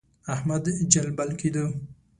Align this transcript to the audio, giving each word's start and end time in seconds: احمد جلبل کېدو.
احمد 0.35 0.65
جلبل 0.93 1.29
کېدو. 1.41 1.65